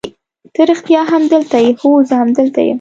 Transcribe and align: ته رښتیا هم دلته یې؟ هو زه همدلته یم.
ته 0.53 0.61
رښتیا 0.71 1.01
هم 1.11 1.23
دلته 1.33 1.57
یې؟ 1.63 1.71
هو 1.81 1.91
زه 2.07 2.13
همدلته 2.21 2.59
یم. 2.61 2.69